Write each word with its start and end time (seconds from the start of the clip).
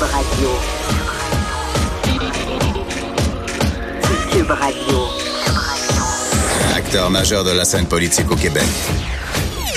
Cube 0.00 0.08
Radio. 0.12 0.48
Cube 4.32 4.50
Radio. 4.50 4.98
Acteur 6.74 7.10
majeur 7.10 7.44
de 7.44 7.50
la 7.50 7.66
scène 7.66 7.84
politique 7.84 8.30
au 8.30 8.36
Québec. 8.36 8.64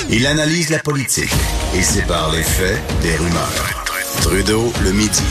Il 0.09 0.25
analyse 0.25 0.69
la 0.69 0.79
politique 0.79 1.33
et 1.75 1.81
sépare 1.81 2.31
les 2.31 2.41
faits 2.41 2.79
des 3.01 3.17
rumeurs. 3.17 3.85
Trudeau 4.21 4.71
le 4.85 4.93
midi. 4.93 5.23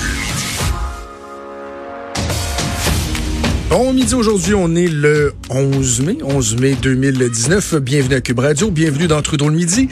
Bon 3.71 3.95
midi 3.95 4.15
aujourd'hui, 4.15 4.53
on 4.55 4.75
est 4.75 4.89
le 4.89 5.33
11 5.49 6.03
mai, 6.03 6.19
11 6.23 6.57
mai 6.57 6.75
2019. 6.75 7.77
Bienvenue 7.77 8.17
à 8.17 8.21
Cube 8.21 8.41
Radio, 8.41 8.71
bienvenue 8.71 9.07
dans 9.07 9.23
Trudeau 9.23 9.49
le 9.49 9.55
midi. 9.55 9.89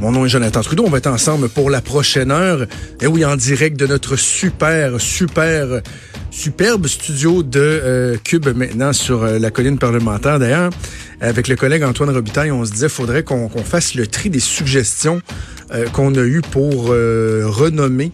Mon 0.00 0.12
nom 0.12 0.24
est 0.24 0.28
Jonathan 0.28 0.60
Trudeau, 0.60 0.84
on 0.86 0.90
va 0.90 0.98
être 0.98 1.08
ensemble 1.08 1.48
pour 1.48 1.70
la 1.70 1.80
prochaine 1.80 2.30
heure. 2.30 2.66
Et 3.00 3.08
oui, 3.08 3.24
en 3.24 3.34
direct 3.34 3.76
de 3.76 3.84
notre 3.84 4.14
super, 4.14 5.00
super, 5.00 5.80
superbe 6.30 6.86
studio 6.86 7.42
de 7.42 7.58
euh, 7.58 8.16
Cube 8.22 8.46
maintenant 8.54 8.92
sur 8.92 9.24
euh, 9.24 9.40
la 9.40 9.50
colline 9.50 9.76
parlementaire. 9.76 10.38
D'ailleurs, 10.38 10.70
avec 11.20 11.48
le 11.48 11.56
collègue 11.56 11.82
Antoine 11.82 12.10
Robitaille, 12.10 12.52
on 12.52 12.64
se 12.64 12.70
disait 12.70 12.88
faudrait 12.88 13.24
qu'on 13.24 13.48
fasse 13.48 13.96
le 13.96 14.06
tri 14.06 14.30
des 14.30 14.38
suggestions 14.38 15.20
euh, 15.72 15.86
qu'on 15.88 16.14
a 16.14 16.22
eues 16.22 16.42
pour 16.42 16.90
renommer 16.90 18.12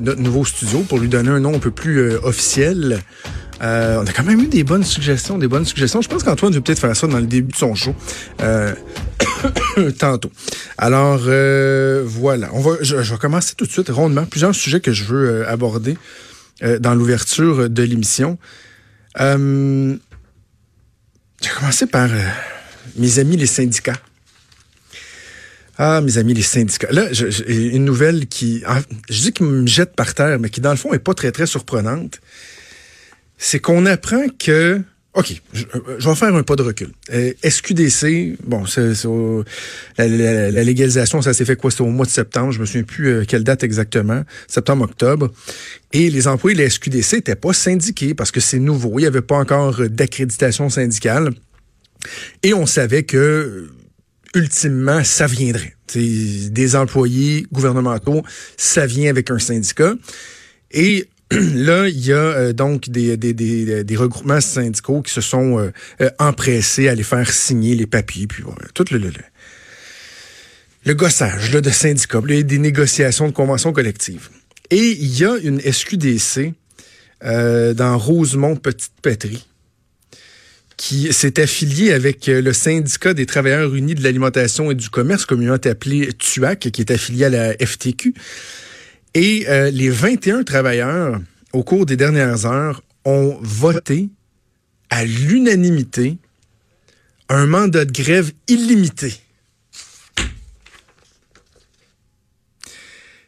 notre 0.00 0.20
nouveau 0.20 0.44
studio, 0.44 0.80
pour 0.80 0.98
lui 0.98 1.08
donner 1.08 1.30
un 1.30 1.38
nom 1.38 1.54
un 1.54 1.60
peu 1.60 1.70
plus 1.70 2.16
officiel. 2.16 2.98
On 3.60 3.64
a 3.64 4.12
quand 4.14 4.24
même 4.24 4.40
eu 4.40 4.48
des 4.48 4.64
bonnes 4.64 4.82
suggestions, 4.82 5.38
des 5.38 5.46
bonnes 5.46 5.64
suggestions. 5.64 6.02
Je 6.02 6.08
pense 6.08 6.24
qu'Antoine 6.24 6.52
veut 6.52 6.60
peut-être 6.60 6.80
faire 6.80 6.96
ça 6.96 7.06
dans 7.06 7.18
le 7.18 7.26
début 7.26 7.52
de 7.52 7.56
son 7.56 7.76
show. 7.76 7.94
tantôt. 9.98 10.30
Alors 10.76 11.22
euh, 11.26 12.02
voilà, 12.06 12.50
on 12.52 12.60
va, 12.60 12.76
je, 12.80 12.96
vais 12.96 13.16
commencer 13.18 13.54
tout 13.56 13.66
de 13.66 13.70
suite 13.70 13.88
rondement. 13.88 14.24
Plusieurs 14.24 14.54
sujets 14.54 14.80
que 14.80 14.92
je 14.92 15.04
veux 15.04 15.46
aborder 15.48 15.96
dans 16.80 16.94
l'ouverture 16.94 17.70
de 17.70 17.82
l'émission. 17.84 18.36
Euh, 19.20 19.96
je 21.40 21.48
vais 21.48 21.54
commencer 21.54 21.86
par 21.86 22.08
mes 22.96 23.18
amis 23.20 23.36
les 23.36 23.46
syndicats. 23.46 24.00
Ah, 25.78 26.00
mes 26.00 26.18
amis 26.18 26.34
les 26.34 26.42
syndicats. 26.42 26.90
Là, 26.90 27.06
une 27.46 27.84
nouvelle 27.84 28.26
qui, 28.26 28.64
je 29.08 29.20
dis 29.20 29.32
qui 29.32 29.44
me 29.44 29.66
jette 29.68 29.94
par 29.94 30.14
terre, 30.14 30.40
mais 30.40 30.50
qui 30.50 30.60
dans 30.60 30.72
le 30.72 30.76
fond 30.76 30.92
est 30.92 30.98
pas 30.98 31.14
très 31.14 31.30
très 31.30 31.46
surprenante 31.46 32.18
c'est 33.38 33.60
qu'on 33.60 33.86
apprend 33.86 34.26
que 34.38 34.82
OK, 35.14 35.40
je, 35.52 35.64
vais 36.08 36.14
faire 36.14 36.34
un 36.34 36.42
pas 36.42 36.54
de 36.54 36.62
recul. 36.62 36.90
Euh, 37.12 37.32
SQDC, 37.42 38.36
bon, 38.44 38.66
c'est, 38.66 38.92
la, 39.96 40.50
la, 40.50 40.64
légalisation, 40.64 41.22
ça 41.22 41.32
s'est 41.32 41.46
fait 41.46 41.56
quoi? 41.56 41.70
C'était 41.70 41.82
au 41.82 41.86
mois 41.86 42.04
de 42.04 42.10
septembre, 42.10 42.52
je 42.52 42.60
me 42.60 42.66
souviens 42.66 42.82
plus 42.82 43.08
euh, 43.08 43.24
quelle 43.26 43.42
date 43.42 43.64
exactement, 43.64 44.22
septembre-octobre. 44.46 45.32
Et 45.92 46.10
les 46.10 46.28
employés 46.28 46.56
de 46.56 46.62
la 46.62 46.70
SQDC 46.70 47.14
n'étaient 47.14 47.36
pas 47.36 47.54
syndiqués 47.54 48.14
parce 48.14 48.30
que 48.30 48.40
c'est 48.40 48.58
nouveau, 48.58 48.98
il 48.98 49.02
n'y 49.02 49.06
avait 49.06 49.22
pas 49.22 49.36
encore 49.36 49.80
d'accréditation 49.88 50.68
syndicale. 50.68 51.30
Et 52.42 52.52
on 52.52 52.66
savait 52.66 53.02
que, 53.02 53.70
ultimement, 54.34 55.02
ça 55.04 55.26
viendrait. 55.26 55.74
des 55.94 56.76
employés 56.76 57.46
gouvernementaux, 57.50 58.22
ça 58.56 58.86
vient 58.86 59.08
avec 59.08 59.30
un 59.30 59.38
syndicat. 59.38 59.94
Et 60.70 61.08
là, 61.30 61.88
il 61.88 62.06
y 62.06 62.12
a 62.12 62.16
euh, 62.16 62.52
donc 62.54 62.88
des, 62.88 63.96
regroupements 63.96 64.40
syndicaux 64.40 65.02
qui 65.02 65.12
se 65.12 65.20
sont 65.20 65.58
euh, 65.58 65.72
euh, 66.00 66.10
empressés 66.18 66.88
à 66.88 66.92
aller 66.92 67.02
faire 67.02 67.30
signer 67.30 67.74
les 67.74 67.86
papiers, 67.86 68.26
puis 68.26 68.44
tout 68.72 68.84
le, 68.90 68.98
le, 68.98 69.12
le, 70.84 70.94
gossage 70.94 71.52
là, 71.52 71.60
de 71.60 71.70
syndicats, 71.70 72.22
des 72.22 72.58
négociations 72.58 73.26
de 73.26 73.32
conventions 73.32 73.72
collectives. 73.72 74.30
Et 74.70 74.92
il 74.92 75.18
y 75.18 75.24
a 75.24 75.36
une 75.36 75.60
SQDC 75.60 76.54
dans 77.22 77.98
Rosemont-Petite-Patrie 77.98 79.44
qui 80.76 81.12
s'est 81.12 81.40
affiliée 81.40 81.92
avec 81.92 82.26
le 82.26 82.52
syndicat 82.52 83.12
des 83.12 83.26
travailleurs 83.26 83.74
unis 83.74 83.96
de 83.96 84.02
l'alimentation 84.04 84.70
et 84.70 84.74
du 84.74 84.88
commerce, 84.88 85.26
communément 85.26 85.56
appelé 85.56 86.12
TUAC, 86.12 86.70
qui 86.70 86.80
est 86.80 86.90
affilié 86.90 87.24
à 87.24 87.30
la 87.30 87.54
FTQ. 87.54 88.14
Et 89.14 89.46
euh, 89.48 89.70
les 89.70 89.88
21 89.88 90.44
travailleurs, 90.44 91.20
au 91.52 91.62
cours 91.62 91.86
des 91.86 91.96
dernières 91.96 92.46
heures, 92.46 92.82
ont 93.04 93.38
voté 93.40 94.08
à 94.90 95.04
l'unanimité 95.04 96.18
un 97.28 97.46
mandat 97.46 97.84
de 97.84 97.92
grève 97.92 98.32
illimité. 98.48 99.14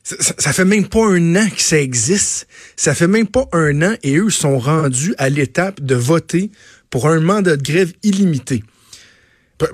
Ça, 0.03 0.17
ça, 0.39 0.53
fait 0.53 0.65
même 0.65 0.89
pas 0.89 1.07
un 1.07 1.37
an 1.37 1.49
que 1.49 1.63
ça 1.63 1.79
existe. 1.79 2.49
Ça 2.77 2.95
fait 2.95 3.07
même 3.07 3.29
pas 3.29 3.49
un 3.53 3.81
an 3.83 3.95
et 4.03 4.17
eux 4.17 4.31
sont 4.31 4.59
rendus 4.59 5.15
à 5.19 5.29
l'étape 5.29 5.81
de 5.81 5.95
voter 5.95 6.51
pour 6.89 7.09
un 7.09 7.21
mandat 7.21 7.57
de 7.57 7.63
grève 7.63 7.93
illimité. 8.03 8.65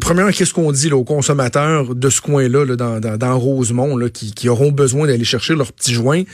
Premièrement, 0.01 0.33
qu'est-ce 0.33 0.53
qu'on 0.53 0.73
dit 0.73 0.93
aux 0.93 1.05
consommateurs 1.05 1.95
de 1.95 2.11
ce 2.11 2.21
coin-là, 2.21 2.77
dans, 2.77 3.01
dans, 3.01 3.39
Rosemont, 3.39 3.97
là, 3.97 4.09
qui, 4.09 4.33
qui, 4.33 4.49
auront 4.49 4.73
besoin 4.73 5.07
d'aller 5.07 5.25
chercher 5.25 5.55
leurs 5.55 5.73
petits 5.73 5.95
joints? 5.95 6.25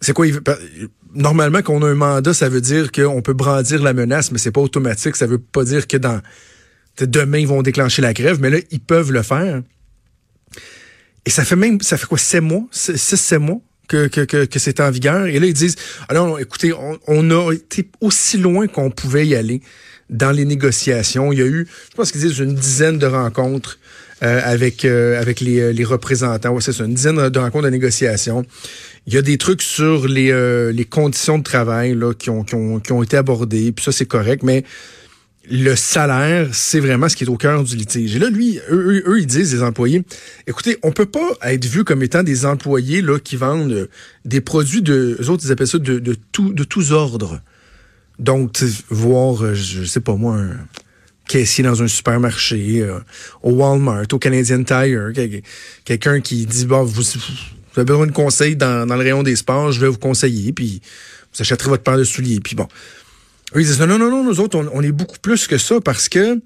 C'est 0.00 0.12
quoi? 0.12 0.26
Normalement, 1.14 1.62
quand 1.62 1.74
on 1.74 1.82
a 1.82 1.88
un 1.88 1.94
mandat, 1.94 2.34
ça 2.34 2.50
veut 2.50 2.60
dire 2.60 2.92
qu'on 2.92 3.22
peut 3.22 3.32
brandir 3.32 3.82
la 3.82 3.94
menace, 3.94 4.30
mais 4.30 4.38
c'est 4.38 4.50
pas 4.50 4.60
automatique. 4.60 5.16
Ça 5.16 5.26
veut 5.26 5.38
pas 5.38 5.64
dire 5.64 5.86
que 5.86 5.96
dans 5.96 6.20
demain, 7.00 7.38
ils 7.38 7.48
vont 7.48 7.62
déclencher 7.62 8.02
la 8.02 8.12
grève, 8.12 8.38
mais 8.40 8.50
là, 8.50 8.58
ils 8.70 8.80
peuvent 8.80 9.12
le 9.12 9.22
faire. 9.22 9.62
Et 11.24 11.30
ça 11.30 11.44
fait 11.44 11.56
même, 11.56 11.80
ça 11.80 11.96
fait 11.96 12.06
quoi, 12.06 12.18
sept 12.18 12.42
mois? 12.42 12.64
Six, 12.70 12.98
sept 12.98 13.40
mois? 13.40 13.60
Que, 13.88 14.08
que, 14.08 14.22
que, 14.22 14.44
que 14.44 14.58
c'est 14.58 14.80
en 14.80 14.90
vigueur? 14.90 15.26
Et 15.26 15.38
là, 15.38 15.46
ils 15.46 15.54
disent, 15.54 15.76
alors, 16.08 16.40
écoutez, 16.40 16.72
on, 16.72 16.98
on 17.06 17.30
a 17.30 17.52
été 17.52 17.88
aussi 18.00 18.36
loin 18.36 18.66
qu'on 18.66 18.90
pouvait 18.90 19.26
y 19.26 19.34
aller 19.34 19.62
dans 20.10 20.30
les 20.30 20.44
négociations. 20.44 21.32
Il 21.32 21.38
y 21.38 21.42
a 21.42 21.46
eu, 21.46 21.66
je 21.90 21.96
pense 21.96 22.12
qu'ils 22.12 22.20
disent, 22.20 22.38
une 22.38 22.54
dizaine 22.54 22.98
de 22.98 23.06
rencontres 23.06 23.78
euh, 24.22 24.40
avec 24.42 24.86
euh, 24.86 25.20
avec 25.20 25.40
les, 25.40 25.60
euh, 25.60 25.72
les 25.72 25.84
représentants. 25.84 26.50
Ouais, 26.50 26.62
c'est 26.62 26.72
ça, 26.72 26.84
une 26.84 26.94
dizaine 26.94 27.28
de 27.28 27.38
rencontres 27.38 27.66
de 27.66 27.70
négociations. 27.70 28.46
Il 29.06 29.12
y 29.12 29.18
a 29.18 29.22
des 29.22 29.36
trucs 29.36 29.62
sur 29.62 30.08
les, 30.08 30.32
les 30.72 30.84
conditions 30.84 31.38
de 31.38 31.44
travail 31.44 31.94
là, 31.94 32.12
qui, 32.12 32.28
ont, 32.30 32.42
qui, 32.42 32.56
ont, 32.56 32.80
qui 32.80 32.90
ont 32.90 33.04
été 33.04 33.16
abordés, 33.16 33.70
puis 33.70 33.84
ça, 33.84 33.92
c'est 33.92 34.06
correct, 34.06 34.42
mais 34.42 34.64
le 35.48 35.76
salaire, 35.76 36.48
c'est 36.52 36.80
vraiment 36.80 37.08
ce 37.08 37.14
qui 37.14 37.22
est 37.22 37.28
au 37.28 37.36
cœur 37.36 37.62
du 37.62 37.76
litige. 37.76 38.16
Et 38.16 38.18
là, 38.18 38.30
lui, 38.30 38.58
eux, 38.68 39.04
eux, 39.06 39.20
ils 39.20 39.26
disent, 39.26 39.54
les 39.54 39.62
employés, 39.62 40.02
écoutez, 40.48 40.76
on 40.82 40.90
peut 40.90 41.06
pas 41.06 41.36
être 41.42 41.66
vu 41.66 41.84
comme 41.84 42.02
étant 42.02 42.24
des 42.24 42.46
employés 42.46 43.00
là 43.00 43.20
qui 43.20 43.36
vendent 43.36 43.88
des 44.24 44.40
produits 44.40 44.82
de, 44.82 45.16
eux 45.20 45.30
autres, 45.30 45.44
ils 45.46 45.52
appellent 45.52 45.68
ça 45.68 45.78
de, 45.78 46.00
de, 46.00 46.16
tout, 46.32 46.52
de 46.52 46.64
tous 46.64 46.90
ordres. 46.90 47.40
Donc, 48.18 48.62
voir, 48.88 49.42
euh, 49.42 49.54
je 49.54 49.84
sais 49.84 50.00
pas 50.00 50.14
moi, 50.14 50.36
un 50.36 50.56
caissier 51.28 51.64
dans 51.64 51.82
un 51.82 51.88
supermarché, 51.88 52.80
euh, 52.80 52.98
au 53.42 53.52
Walmart, 53.52 54.06
au 54.12 54.18
Canadian 54.18 54.62
Tire, 54.62 55.12
quelqu'un 55.84 56.20
qui 56.20 56.46
dit, 56.46 56.66
bon, 56.66 56.84
vous, 56.84 57.02
avez 57.76 57.84
besoin 57.84 58.06
de 58.06 58.12
conseils 58.12 58.56
dans, 58.56 58.86
le 58.86 58.94
rayon 58.94 59.22
des 59.22 59.36
sports, 59.36 59.72
je 59.72 59.80
vais 59.80 59.88
vous 59.88 59.98
conseiller, 59.98 60.52
puis 60.52 60.80
vous 61.34 61.42
achèterez 61.42 61.68
votre 61.68 61.82
paire 61.82 61.98
de 61.98 62.04
souliers, 62.04 62.40
puis 62.40 62.54
bon. 62.54 62.68
Eux, 63.54 63.60
ils 63.60 63.66
disent, 63.66 63.80
non, 63.80 63.86
non, 63.86 63.98
non, 63.98 64.24
nous 64.24 64.40
autres, 64.40 64.58
on, 64.72 64.82
est 64.82 64.92
beaucoup 64.92 65.18
plus 65.20 65.46
que 65.46 65.58
ça 65.58 65.80
parce 65.80 66.08
que, 66.08 66.40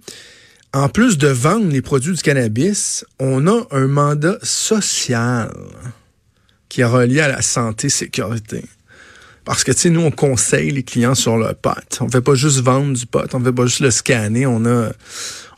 en 0.72 0.88
plus 0.88 1.18
de 1.18 1.28
vendre 1.28 1.68
les 1.68 1.82
produits 1.82 2.14
du 2.14 2.22
cannabis, 2.22 3.04
on 3.18 3.46
a 3.46 3.66
un 3.70 3.86
mandat 3.86 4.38
social 4.42 5.50
qui 6.68 6.82
est 6.82 6.84
relié 6.84 7.20
à 7.20 7.28
la 7.28 7.42
santé 7.42 7.88
sécurité. 7.88 8.64
Parce 9.44 9.64
que, 9.64 9.72
tu 9.72 9.78
sais, 9.78 9.90
nous, 9.90 10.02
on 10.02 10.10
conseille 10.10 10.70
les 10.70 10.82
clients 10.82 11.14
sur 11.14 11.36
le 11.38 11.54
pot. 11.54 11.98
On 12.00 12.08
fait 12.08 12.20
pas 12.20 12.34
juste 12.34 12.60
vendre 12.60 12.92
du 12.92 13.06
pot, 13.06 13.32
on 13.32 13.40
fait 13.42 13.52
pas 13.52 13.66
juste 13.66 13.80
le 13.80 13.90
scanner. 13.90 14.46
On 14.46 14.64
a, 14.66 14.90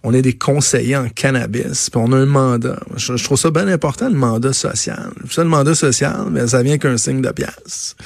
on 0.03 0.15
est 0.15 0.23
des 0.23 0.37
conseillers 0.37 0.97
en 0.97 1.09
cannabis, 1.09 1.91
puis 1.91 2.01
on 2.03 2.13
a 2.13 2.17
un 2.17 2.27
mandat. 2.27 2.81
Je, 2.97 3.15
trouve 3.23 3.39
ça 3.39 3.51
bien 3.51 3.69
important, 3.69 4.09
le 4.09 4.17
mandat 4.17 4.53
social. 4.53 5.11
Ça, 5.31 5.43
le 5.43 5.51
mandat 5.51 5.75
social, 5.75 6.27
mais 6.31 6.47
ça 6.49 6.63
vient 6.63 6.79
qu'un 6.79 6.97
signe 6.97 7.23
de 7.23 7.31
pièce. 7.31 7.97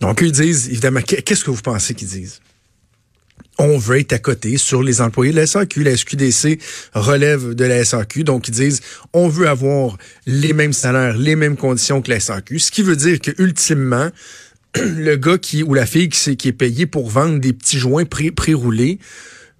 Donc, 0.00 0.20
ils 0.20 0.32
disent, 0.32 0.68
évidemment, 0.68 1.00
qu'est-ce 1.00 1.44
que 1.44 1.50
vous 1.50 1.62
pensez 1.62 1.94
qu'ils 1.94 2.08
disent? 2.08 2.40
on 3.58 3.78
veut 3.78 4.00
être 4.00 4.12
à 4.12 4.18
côté 4.18 4.56
sur 4.56 4.82
les 4.82 5.00
employés 5.00 5.32
de 5.32 5.36
la 5.36 5.46
SAQ. 5.46 5.84
La 5.84 5.96
SQDC 5.96 6.58
relève 6.94 7.54
de 7.54 7.64
la 7.64 7.84
SAQ, 7.84 8.24
donc 8.24 8.48
ils 8.48 8.54
disent 8.54 8.80
on 9.12 9.28
veut 9.28 9.48
avoir 9.48 9.96
les 10.26 10.52
mêmes 10.52 10.72
salaires, 10.72 11.16
les 11.16 11.36
mêmes 11.36 11.56
conditions 11.56 12.02
que 12.02 12.10
la 12.10 12.20
SAQ, 12.20 12.58
ce 12.58 12.70
qui 12.70 12.82
veut 12.82 12.96
dire 12.96 13.20
que 13.20 13.30
ultimement, 13.38 14.08
le 14.76 15.16
gars 15.16 15.38
qui 15.38 15.62
ou 15.62 15.74
la 15.74 15.86
fille 15.86 16.08
qui, 16.08 16.48
est 16.48 16.52
payé 16.52 16.86
pour 16.86 17.08
vendre 17.08 17.38
des 17.38 17.52
petits 17.52 17.78
joints 17.78 18.04
pré-roulés 18.04 18.98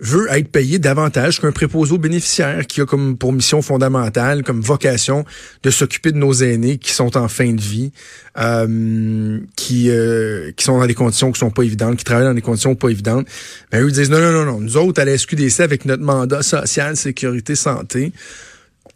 veut 0.00 0.26
être 0.30 0.48
payé 0.48 0.78
davantage 0.78 1.40
qu'un 1.40 1.52
préposé 1.52 1.96
bénéficiaire 1.98 2.66
qui 2.66 2.80
a 2.80 2.86
comme 2.86 3.16
pour 3.16 3.32
mission 3.32 3.62
fondamentale, 3.62 4.42
comme 4.42 4.60
vocation 4.60 5.24
de 5.62 5.70
s'occuper 5.70 6.10
de 6.10 6.18
nos 6.18 6.32
aînés 6.32 6.78
qui 6.78 6.92
sont 6.92 7.16
en 7.16 7.28
fin 7.28 7.52
de 7.52 7.60
vie, 7.60 7.92
euh, 8.38 9.38
qui 9.56 9.90
euh, 9.90 10.50
qui 10.56 10.64
sont 10.64 10.78
dans 10.78 10.86
des 10.86 10.94
conditions 10.94 11.30
qui 11.30 11.38
sont 11.38 11.50
pas 11.50 11.62
évidentes, 11.62 11.96
qui 11.96 12.04
travaillent 12.04 12.26
dans 12.26 12.34
des 12.34 12.42
conditions 12.42 12.74
pas 12.74 12.88
évidentes. 12.88 13.26
Ben 13.70 13.82
eux 13.82 13.90
disent 13.90 14.10
non 14.10 14.20
non 14.20 14.32
non 14.32 14.44
non, 14.44 14.60
nous 14.60 14.76
autres 14.76 15.00
à 15.00 15.04
la 15.04 15.16
SQDC 15.16 15.60
avec 15.60 15.84
notre 15.84 16.02
mandat 16.02 16.42
social, 16.42 16.96
sécurité, 16.96 17.54
santé, 17.54 18.12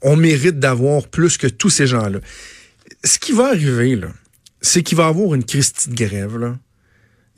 on 0.03 0.17
mérite 0.17 0.59
d'avoir 0.59 1.07
plus 1.07 1.37
que 1.37 1.47
tous 1.47 1.71
ces 1.71 1.87
gens-là. 1.87 2.19
Ce 3.05 3.19
qui 3.19 3.33
va 3.33 3.47
arriver 3.47 3.95
là, 3.95 4.09
c'est 4.61 4.83
qu'il 4.83 4.97
va 4.97 5.05
y 5.05 5.09
avoir 5.09 5.35
une 5.35 5.45
Christie 5.45 5.91
de 5.91 5.95
grève, 5.95 6.39
là. 6.39 6.57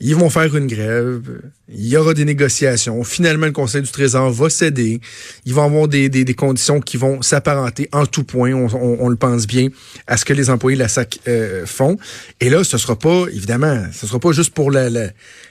Ils 0.03 0.15
vont 0.15 0.31
faire 0.31 0.55
une 0.55 0.65
grève. 0.65 1.21
Il 1.69 1.87
y 1.87 1.95
aura 1.95 2.15
des 2.15 2.25
négociations. 2.25 3.03
Finalement, 3.03 3.45
le 3.45 3.51
Conseil 3.51 3.83
du 3.83 3.91
Trésor 3.91 4.31
va 4.31 4.49
céder. 4.49 4.99
Ils 5.45 5.53
vont 5.53 5.63
avoir 5.63 5.87
des, 5.87 6.09
des, 6.09 6.25
des 6.25 6.33
conditions 6.33 6.81
qui 6.81 6.97
vont 6.97 7.21
s'apparenter 7.21 7.87
en 7.91 8.07
tout 8.07 8.23
point, 8.23 8.51
on, 8.51 8.65
on, 8.73 8.97
on, 8.99 9.09
le 9.09 9.15
pense 9.15 9.45
bien, 9.45 9.67
à 10.07 10.17
ce 10.17 10.25
que 10.25 10.33
les 10.33 10.49
employés 10.49 10.75
de 10.75 10.81
la 10.81 10.87
SAC 10.87 11.19
euh, 11.27 11.67
font. 11.67 11.97
Et 12.39 12.49
là, 12.49 12.63
ce 12.63 12.79
sera 12.79 12.97
pas, 12.97 13.25
évidemment, 13.31 13.85
ce 13.93 14.07
sera 14.07 14.19
pas 14.19 14.31
juste 14.31 14.55
pour 14.55 14.71
la, 14.71 14.89
la, 14.89 15.09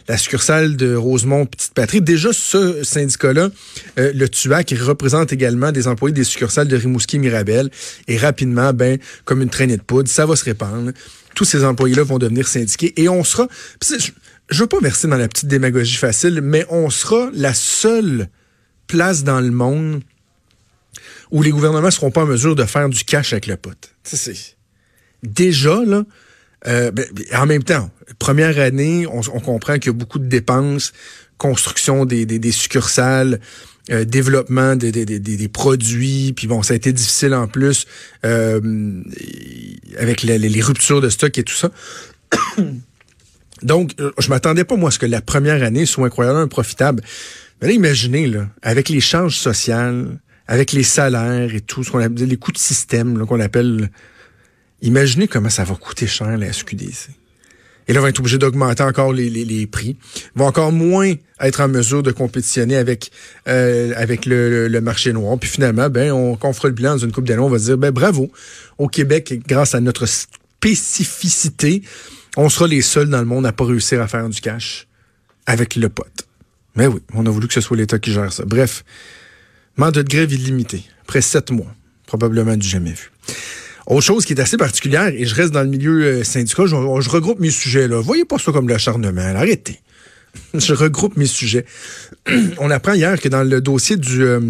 la 0.09 0.17
succursale 0.19 0.77
de 0.77 0.97
Rosemont 0.97 1.47
Petite 1.47 1.73
Patrie. 1.73 2.01
Déjà, 2.01 2.33
ce 2.33 2.83
syndicat-là, 2.83 3.51
euh, 4.01 4.13
le 4.13 4.29
TUAC, 4.29 4.75
représente 4.81 5.33
également 5.33 5.71
des 5.71 5.87
employés 5.87 6.13
des 6.13 6.25
succursales 6.25 6.67
de 6.67 6.77
Rimouski 6.77 7.21
Mirabel. 7.21 7.71
Et 8.09 8.17
rapidement, 8.17 8.73
ben, 8.73 8.99
comme 9.25 9.43
une 9.43 9.49
traînée 9.49 9.77
de 9.77 9.83
poudre, 9.83 10.09
ça 10.09 10.27
va 10.27 10.35
se 10.35 10.45
répandre. 10.45 10.91
Tous 11.41 11.47
ces 11.47 11.65
employés-là 11.65 12.03
vont 12.03 12.19
devenir 12.19 12.47
syndiqués 12.47 12.93
et 13.01 13.09
on 13.09 13.25
sera 13.25 13.49
je 13.81 14.61
veux 14.61 14.67
pas 14.67 14.79
verser 14.79 15.09
dans 15.09 15.17
la 15.17 15.27
petite 15.27 15.47
démagogie 15.47 15.97
facile, 15.97 16.43
mais 16.43 16.67
on 16.69 16.91
sera 16.91 17.31
la 17.33 17.55
seule 17.55 18.29
place 18.87 19.25
dans 19.25 19.41
le 19.41 19.51
monde 19.51 20.03
où 21.31 21.43
les 21.43 21.49
gouvernements 21.49 21.91
seront 21.91 22.11
pas 22.11 22.25
en 22.25 22.27
mesure 22.27 22.55
de 22.55 22.65
faire 22.65 22.91
du 22.91 23.05
cash 23.05 23.33
avec 23.33 23.47
le 23.47 23.57
pote. 23.57 23.95
Déjà, 25.23 25.83
là, 25.83 26.05
euh, 26.67 26.91
ben, 26.91 27.07
en 27.33 27.47
même 27.47 27.65
temps, 27.65 27.91
première 28.19 28.59
année, 28.59 29.07
on, 29.07 29.23
comprend 29.41 29.79
qu'il 29.79 29.87
y 29.87 29.95
a 29.95 29.99
beaucoup 29.99 30.19
de 30.19 30.29
dépenses, 30.29 30.93
construction 31.39 32.05
des, 32.05 32.53
succursales, 32.53 33.41
euh, 33.91 34.05
développement 34.05 34.77
des, 34.77 35.49
produits, 35.49 36.35
puis 36.37 36.47
bon, 36.49 36.63
ça 36.63 36.75
a 36.75 36.77
été 36.77 36.93
difficile 36.93 37.33
en 37.33 37.49
plus 37.49 37.87
euh, 38.27 38.61
avec 39.99 40.23
les, 40.23 40.61
ruptures 40.61 41.01
de 41.01 41.09
stock 41.09 41.37
et 41.39 41.45
tout 41.45 41.55
ça. 41.55 41.71
Donc, 43.63 43.93
euh, 44.01 44.11
je 44.19 44.29
m'attendais 44.31 44.65
pas, 44.65 44.77
moi, 44.77 44.89
à 44.89 44.91
ce 44.91 44.99
que 44.99 45.07
la 45.07 45.21
première 45.21 45.63
année 45.63 45.85
soit 45.85 46.07
incroyablement 46.07 46.49
profitable. 46.49 47.03
Mais 47.61 47.69
là, 47.69 47.75
imaginez, 47.75 48.27
là, 48.27 48.49
avec 48.63 48.89
les 48.89 49.01
charges 49.01 49.37
sociales, 49.37 50.19
avec 50.47 50.73
les 50.73 50.83
salaires 50.83 51.55
et 51.55 51.61
tout, 51.61 51.85
ce 51.85 51.91
qu'on 51.91 52.01
appelle 52.01 52.27
les 52.27 52.37
coûts 52.37 52.53
de 52.53 52.59
système 52.59 53.25
qu'on 53.27 53.41
appelle. 53.41 53.91
Imaginez 54.83 55.29
comment 55.29 55.51
ça 55.51 55.63
va 55.63 55.75
coûter 55.75 56.07
cher 56.07 56.39
la 56.39 56.53
SQDC. 56.53 57.11
Et 57.91 57.93
là, 57.93 57.99
on 57.99 58.03
va 58.05 58.11
être 58.11 58.21
obligé 58.21 58.39
d'augmenter 58.39 58.85
encore 58.85 59.13
les, 59.13 59.29
les, 59.29 59.45
les, 59.45 59.67
prix. 59.67 59.97
Ils 60.15 60.39
vont 60.39 60.47
encore 60.47 60.71
moins 60.71 61.13
être 61.41 61.61
en 61.61 61.67
mesure 61.67 62.05
de 62.05 62.13
compétitionner 62.13 62.77
avec 62.77 63.11
euh, 63.49 63.93
avec 63.97 64.27
le, 64.27 64.69
le, 64.69 64.81
marché 64.81 65.13
noir. 65.13 65.37
Puis 65.41 65.51
finalement, 65.51 65.91
ben, 65.91 66.13
on, 66.13 66.39
on 66.41 66.53
fera 66.53 66.69
le 66.69 66.75
bilan 66.75 66.93
dans 66.93 66.99
une 66.99 67.11
coupe 67.11 67.25
d'années, 67.25 67.41
on 67.43 67.49
va 67.49 67.59
dire, 67.59 67.77
ben 67.77 67.91
bravo 67.91 68.31
au 68.79 68.87
Québec, 68.87 69.41
grâce 69.45 69.75
à 69.75 69.81
notre 69.81 70.07
spécificité, 70.07 71.83
on 72.37 72.49
sera 72.49 72.69
les 72.69 72.81
seuls 72.81 73.09
dans 73.09 73.19
le 73.19 73.25
monde 73.25 73.45
à 73.45 73.51
pas 73.51 73.65
réussir 73.65 74.01
à 74.01 74.07
faire 74.07 74.29
du 74.29 74.41
cash 74.41 74.87
avec 75.47 75.75
le 75.75 75.89
pote. 75.89 76.29
Mais 76.77 76.87
oui, 76.87 77.01
on 77.13 77.27
a 77.27 77.31
voulu 77.31 77.49
que 77.49 77.55
ce 77.55 77.61
soit 77.61 77.77
l'État 77.77 77.99
qui 77.99 78.13
gère 78.13 78.33
ça. 78.33 78.45
Bref, 78.47 78.85
mandat 79.77 80.05
de 80.05 80.09
grève 80.09 80.33
illimité, 80.33 80.85
après 81.03 81.23
sept 81.23 81.51
mois, 81.51 81.75
probablement 82.07 82.57
du 82.57 82.69
jamais 82.69 82.93
vu. 82.93 83.11
Autre 83.91 84.03
chose 84.03 84.25
qui 84.25 84.35
est 84.35 84.41
assez 84.41 84.57
particulière, 84.57 85.09
et 85.09 85.27
je 85.27 85.35
reste 85.35 85.51
dans 85.51 85.63
le 85.63 85.69
milieu 85.69 86.03
euh, 86.05 86.25
syndical, 86.25 86.67
je, 86.69 86.77
regroupe 87.11 87.41
mes 87.41 87.51
sujets 87.51 87.89
là. 87.89 88.01
Voyez 88.01 88.25
pas 88.25 88.39
ça 88.39 88.53
comme 88.53 88.69
l'acharnement, 88.69 89.21
arrêtez. 89.21 89.81
je 90.55 90.75
regroupe 90.75 91.17
mes 91.17 91.27
sujets. 91.27 91.65
on 92.59 92.71
apprend 92.71 92.93
hier 92.93 93.21
que 93.21 93.29
dans 93.29 93.43
le 93.43 93.61
dossier 93.61 93.97
du 93.97 94.23
euh, 94.23 94.41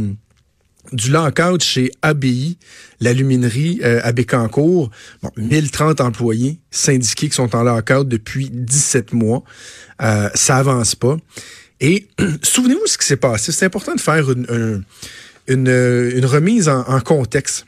du 0.92 1.10
lockout 1.10 1.62
chez 1.62 1.90
ABI, 2.02 2.58
l'aluminerie 3.00 3.80
euh, 3.82 4.00
à 4.02 4.12
Bécancourt. 4.12 4.90
Bon, 5.22 5.30
1030 5.38 6.02
employés 6.02 6.58
syndiqués 6.70 7.30
qui 7.30 7.34
sont 7.34 7.56
en 7.56 7.62
lockout 7.62 8.06
depuis 8.06 8.50
17 8.50 9.14
mois. 9.14 9.42
Euh, 10.02 10.28
ça 10.34 10.56
avance 10.56 10.94
pas. 10.94 11.16
Et 11.80 12.08
souvenez-vous 12.42 12.86
ce 12.86 12.98
qui 12.98 13.06
s'est 13.06 13.16
passé. 13.16 13.52
C'est 13.52 13.64
important 13.64 13.94
de 13.94 14.00
faire 14.00 14.30
une, 14.30 14.84
une, 15.46 16.26
remise 16.26 16.68
en 16.68 17.00
contexte. 17.00 17.64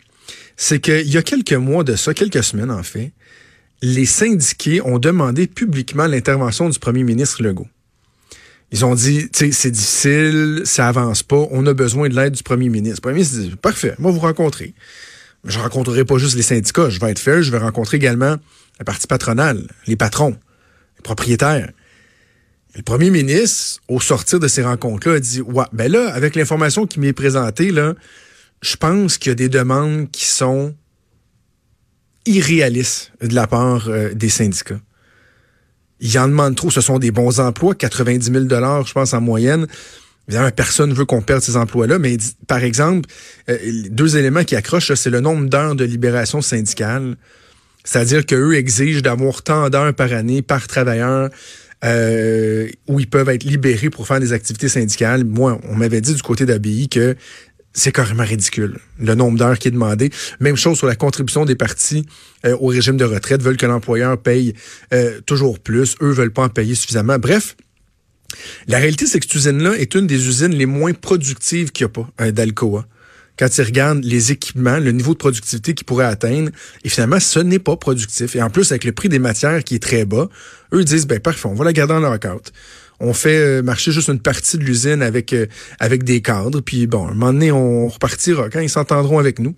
C'est 0.65 0.79
qu'il 0.79 1.09
y 1.09 1.17
a 1.17 1.23
quelques 1.23 1.55
mois 1.55 1.83
de 1.83 1.97
ça, 1.97 2.15
quelques 2.15 2.45
semaines 2.45 2.71
en 2.71 2.85
fait, 2.85 3.11
les 3.83 4.07
syndiqués 4.07 4.81
ont 4.81 5.01
demandé 5.01 5.49
publiquement 5.49 6.07
l'intervention 6.07 6.69
du 6.69 6.79
premier 6.79 7.03
ministre 7.03 7.43
Legault. 7.43 7.67
Ils 8.71 8.85
ont 8.85 8.95
dit, 8.95 9.29
c'est 9.33 9.73
difficile, 9.73 10.63
ça 10.65 10.87
avance 10.87 11.25
pas, 11.25 11.49
on 11.51 11.67
a 11.67 11.75
besoin 11.75 12.09
de 12.09 12.15
l'aide 12.15 12.35
du 12.35 12.45
premier 12.45 12.69
ministre. 12.69 12.99
Le 12.99 13.01
premier 13.01 13.15
ministre 13.15 13.41
dit, 13.41 13.57
parfait, 13.57 13.97
moi 13.99 14.13
vous 14.13 14.21
rencontrer. 14.21 14.73
Je 15.45 15.59
rencontrerai 15.59 16.05
pas 16.05 16.17
juste 16.19 16.37
les 16.37 16.43
syndicats, 16.43 16.91
je 16.91 17.01
vais 17.01 17.11
être 17.11 17.19
fait, 17.19 17.43
je 17.43 17.51
vais 17.51 17.59
rencontrer 17.59 17.97
également 17.97 18.37
la 18.79 18.85
partie 18.85 19.09
patronale, 19.09 19.67
les 19.89 19.97
patrons, 19.97 20.37
les 20.97 21.03
propriétaires. 21.03 21.73
le 22.77 22.83
premier 22.83 23.11
ministre, 23.11 23.81
au 23.89 24.01
sortir 24.01 24.39
de 24.39 24.47
ces 24.47 24.63
rencontres-là, 24.63 25.17
a 25.17 25.19
dit, 25.19 25.41
ouais, 25.41 25.65
ben 25.73 25.91
là, 25.91 26.15
avec 26.15 26.37
l'information 26.37 26.87
qui 26.87 27.01
m'est 27.01 27.13
présentée, 27.13 27.73
là, 27.73 27.95
je 28.63 28.77
pense 28.77 29.19
qu'il 29.19 29.31
y 29.31 29.33
a 29.33 29.37
des 29.37 29.49
demandes 29.49 30.11
qui 30.11 30.25
sont 30.25 30.75
irréalistes 32.25 33.13
de 33.21 33.35
la 33.35 33.47
part 33.47 33.89
euh, 33.89 34.15
des 34.15 34.29
syndicats. 34.29 34.81
Il 36.01 36.17
en 36.19 36.29
demande 36.29 36.57
trop. 36.57 36.71
Ce 36.71 36.81
sont 36.81 36.99
des 36.99 37.11
bons 37.11 37.41
emplois, 37.41 37.75
90 37.75 38.33
000 38.33 38.45
je 38.85 38.93
pense, 38.93 39.13
en 39.15 39.21
moyenne. 39.21 39.67
Évidemment, 40.29 40.51
personne 40.53 40.91
ne 40.91 40.95
veut 40.95 41.05
qu'on 41.05 41.21
perde 41.21 41.43
ces 41.43 41.57
emplois-là, 41.57 41.99
mais 41.99 42.17
par 42.47 42.63
exemple, 42.63 43.09
euh, 43.49 43.59
deux 43.91 44.17
éléments 44.17 44.45
qui 44.45 44.55
accrochent, 44.55 44.95
c'est 44.95 45.11
le 45.11 45.21
nombre 45.21 45.49
d'heures 45.49 45.75
de 45.75 45.85
libération 45.85 46.41
syndicale. 46.41 47.17
C'est-à-dire 47.85 48.25
qu'eux 48.25 48.55
exigent 48.55 49.01
d'avoir 49.01 49.43
tant 49.43 49.69
d'heures 49.69 49.95
par 49.95 50.13
année 50.13 50.41
par 50.41 50.69
travailleur 50.69 51.31
euh, 51.85 52.69
où 52.87 53.01
ils 53.01 53.09
peuvent 53.09 53.29
être 53.29 53.43
libérés 53.43 53.91
pour 53.91 54.07
faire 54.07 54.21
des 54.21 54.33
activités 54.33 54.69
syndicales. 54.69 55.25
Moi, 55.25 55.61
on 55.69 55.75
m'avait 55.75 56.01
dit 56.01 56.15
du 56.15 56.23
côté 56.23 56.47
d'ABI 56.47 56.89
que 56.89 57.17
c'est 57.73 57.93
carrément 57.93 58.25
ridicule, 58.25 58.79
le 58.99 59.15
nombre 59.15 59.39
d'heures 59.39 59.59
qui 59.59 59.69
est 59.69 59.73
demandé. 59.73 60.11
Même 60.41 60.57
chose 60.57 60.79
sur 60.79 60.87
la 60.87 60.97
contribution 60.97 61.45
des 61.45 61.55
partis 61.55 62.07
euh, 62.45 62.57
au 62.61 62.67
régime 62.67 62.97
de 62.97 63.05
retraite, 63.05 63.43
veulent 63.43 63.57
que 63.57 63.67
l'employeur 63.67 64.19
paye 64.19 64.55
euh, 64.93 65.21
toujours 65.27 65.59
plus, 65.59 65.97
eux 66.03 66.11
veulent 66.11 66.33
pas 66.33 66.45
en 66.45 66.49
payer 66.49 66.75
suffisamment. 66.75 67.19
Bref, 67.19 67.57
la 68.69 68.79
réalité, 68.79 69.07
c'est 69.07 69.21
que 69.21 69.27
cette 69.27 69.35
usine-là 69.35 69.75
est 69.75 69.95
une 69.95 70.07
des 70.07 70.29
usines 70.29 70.55
les 70.55 70.67
moins 70.67 70.93
productives 70.93 71.71
qu'il 71.71 71.87
n'y 71.87 71.91
a 71.91 71.93
pas 71.93 72.11
euh, 72.21 72.33
d'Alcoa. 72.33 72.87
Quand 73.39 73.57
ils 73.57 73.65
regardent 73.65 74.05
les 74.05 74.31
équipements, 74.31 74.79
le 74.79 74.93
niveau 74.93 75.15
de 75.15 75.19
productivité 75.19 75.73
qu'ils 75.73 75.87
pourraient 75.87 76.05
atteindre, 76.05 76.51
et 76.85 76.89
finalement, 76.91 77.19
ce 77.19 77.41
n'est 77.41 77.59
pas 77.59 77.77
productif. 77.77 78.37
Et 78.37 78.43
en 78.43 78.51
plus, 78.51 78.71
avec 78.73 78.85
le 78.85 78.93
prix 78.93 79.09
des 79.09 79.19
matières 79.19 79.65
qui 79.65 79.77
est 79.77 79.83
très 79.83 80.05
bas, 80.05 80.29
eux 80.75 80.85
disent, 80.85 81.07
ben 81.07 81.19
parfait, 81.19 81.49
on 81.49 81.55
va 81.55 81.65
la 81.65 81.73
garder 81.73 81.95
en 81.95 82.01
lockout 82.01 82.53
on 83.01 83.13
fait 83.13 83.37
euh, 83.37 83.63
marcher 83.63 83.93
juste 83.93 84.09
une 84.09 84.21
partie 84.21 84.59
de 84.59 84.65
l'usine 84.65 85.03
avec 85.03 85.33
euh, 85.33 85.47
avec 85.81 86.05
des 86.05 86.23
cadres, 86.23 86.61
puis 86.61 86.87
bon, 86.87 87.07
un 87.09 87.15
moment 87.15 87.33
donné, 87.33 87.51
on 87.53 87.89
repartira 87.89 88.49
quand 88.49 88.61
ils 88.61 88.71
s'entendront 88.71 89.19
avec 89.19 89.39
nous. 89.39 89.55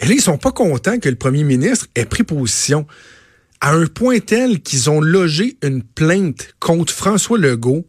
Et 0.00 0.06
là, 0.06 0.14
ils 0.14 0.20
sont 0.20 0.38
pas 0.38 0.52
contents 0.52 0.98
que 0.98 1.08
le 1.08 1.16
premier 1.16 1.42
ministre 1.42 1.86
ait 1.94 2.04
pris 2.04 2.22
position 2.22 2.86
à 3.60 3.72
un 3.72 3.86
point 3.86 4.20
tel 4.20 4.60
qu'ils 4.60 4.90
ont 4.90 5.00
logé 5.00 5.56
une 5.62 5.82
plainte 5.82 6.54
contre 6.60 6.92
François 6.92 7.38
Legault 7.38 7.86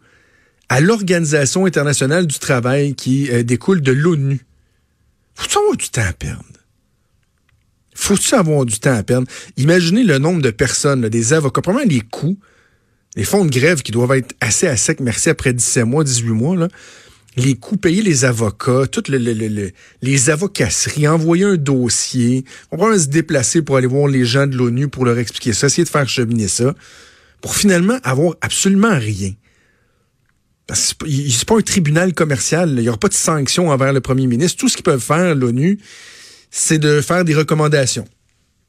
à 0.69 0.81
l'Organisation 0.81 1.65
internationale 1.65 2.27
du 2.27 2.39
travail 2.39 2.95
qui 2.95 3.29
euh, 3.31 3.43
découle 3.43 3.81
de 3.81 3.91
l'ONU. 3.91 4.45
Faut-tu 5.35 5.57
avoir 5.57 5.77
du 5.77 5.89
temps 5.89 6.05
à 6.07 6.13
perdre? 6.13 6.43
Faut-tu 7.95 8.35
avoir 8.35 8.65
du 8.65 8.79
temps 8.79 8.95
à 8.95 9.03
perdre? 9.03 9.27
Imaginez 9.57 10.03
le 10.03 10.17
nombre 10.19 10.41
de 10.41 10.51
personnes, 10.51 11.07
des 11.09 11.33
avocats, 11.33 11.61
probablement 11.61 11.91
les 11.91 12.01
coûts 12.01 12.39
les 13.15 13.23
fonds 13.23 13.45
de 13.45 13.51
grève 13.51 13.81
qui 13.81 13.91
doivent 13.91 14.11
être 14.17 14.35
assez 14.39 14.67
à 14.67 14.77
sec, 14.77 14.99
merci 14.99 15.29
après 15.29 15.53
17 15.53 15.85
mois, 15.85 16.03
18 16.03 16.29
mois, 16.29 16.67
les 17.35 17.55
coûts 17.55 17.77
payés 17.77 18.01
les 18.01 18.25
avocats, 18.25 18.85
toutes 18.91 19.07
le, 19.07 19.17
les 20.01 20.29
avocasseries, 20.29 21.07
envoyer 21.07 21.45
un 21.45 21.57
dossier, 21.57 22.43
on 22.71 22.77
va 22.77 22.97
se 22.97 23.07
déplacer 23.07 23.61
pour 23.61 23.77
aller 23.77 23.87
voir 23.87 24.07
les 24.07 24.25
gens 24.25 24.47
de 24.47 24.55
l'ONU 24.55 24.87
pour 24.87 25.05
leur 25.05 25.17
expliquer 25.17 25.53
ça, 25.53 25.67
essayer 25.67 25.83
de 25.83 25.89
faire 25.89 26.07
cheminer 26.07 26.47
ça, 26.47 26.75
pour 27.41 27.55
finalement 27.55 27.97
avoir 28.03 28.35
absolument 28.41 28.97
rien. 28.97 29.33
Parce 30.67 30.93
que 30.93 31.09
c'est 31.09 31.47
pas 31.47 31.57
un 31.57 31.61
tribunal 31.61 32.13
commercial, 32.13 32.69
il 32.69 32.81
n'y 32.81 32.89
aura 32.89 32.99
pas 32.99 33.07
de 33.07 33.13
sanctions 33.13 33.69
envers 33.69 33.91
le 33.91 34.01
premier 34.01 34.27
ministre. 34.27 34.59
Tout 34.59 34.69
ce 34.69 34.75
qu'ils 34.75 34.83
peuvent 34.83 35.01
faire, 35.01 35.33
l'ONU, 35.33 35.79
c'est 36.51 36.77
de 36.77 37.01
faire 37.01 37.25
des 37.25 37.33
recommandations. 37.33 38.05